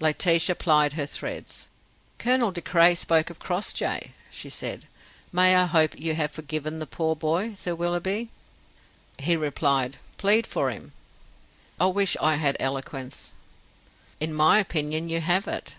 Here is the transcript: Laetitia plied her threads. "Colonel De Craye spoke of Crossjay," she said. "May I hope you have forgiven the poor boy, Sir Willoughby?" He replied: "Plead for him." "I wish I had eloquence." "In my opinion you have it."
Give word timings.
Laetitia 0.00 0.54
plied 0.54 0.94
her 0.94 1.04
threads. 1.04 1.68
"Colonel 2.16 2.52
De 2.52 2.62
Craye 2.62 2.94
spoke 2.94 3.28
of 3.28 3.38
Crossjay," 3.38 4.12
she 4.30 4.48
said. 4.48 4.86
"May 5.30 5.54
I 5.54 5.66
hope 5.66 5.98
you 6.00 6.14
have 6.14 6.30
forgiven 6.30 6.78
the 6.78 6.86
poor 6.86 7.14
boy, 7.14 7.52
Sir 7.52 7.74
Willoughby?" 7.74 8.30
He 9.18 9.36
replied: 9.36 9.98
"Plead 10.16 10.46
for 10.46 10.70
him." 10.70 10.94
"I 11.78 11.84
wish 11.88 12.16
I 12.22 12.36
had 12.36 12.56
eloquence." 12.58 13.34
"In 14.20 14.32
my 14.32 14.58
opinion 14.58 15.10
you 15.10 15.20
have 15.20 15.46
it." 15.46 15.76